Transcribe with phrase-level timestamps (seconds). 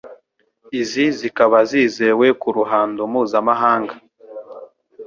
[0.81, 3.93] Izi zikaba zizewe ku ruhando mpuzamahanga